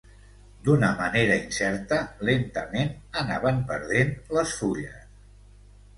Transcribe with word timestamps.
D’una 0.67 0.87
manera 1.01 1.35
incerta, 1.49 1.99
lentament, 2.29 2.91
anaven 3.23 3.63
perdent 3.73 4.13
les 4.39 4.57
fulles. 4.63 5.17